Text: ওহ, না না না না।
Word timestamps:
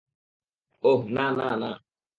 ওহ, 0.83 1.01
না 1.07 1.25
না 1.31 1.49
না 1.51 1.55
না। 1.61 1.71